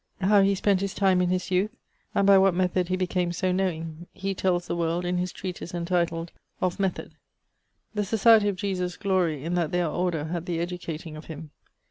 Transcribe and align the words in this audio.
How 0.19 0.41
he 0.41 0.55
spent 0.55 0.81
his 0.81 0.95
time 0.95 1.21
in 1.21 1.29
his 1.29 1.51
youth, 1.51 1.69
and 2.15 2.25
by 2.25 2.39
what 2.39 2.55
method 2.55 2.87
he 2.87 2.97
became 2.97 3.31
so 3.31 3.51
knowing, 3.51 4.07
he 4.13 4.33
tells 4.33 4.65
the 4.65 4.75
world 4.75 5.05
in 5.05 5.19
his 5.19 5.31
treatise 5.31 5.75
entituled 5.75 6.31
Of 6.59 6.79
Method. 6.79 7.11
The 7.93 8.01
Societie 8.01 8.49
of 8.49 8.55
Jesus 8.55 8.97
glorie 8.97 9.43
in 9.43 9.53
that 9.53 9.69
theyr 9.69 9.85
order 9.87 10.23
had 10.25 10.47
the 10.47 10.59
educating 10.59 11.15
of 11.15 11.25
him. 11.25 11.51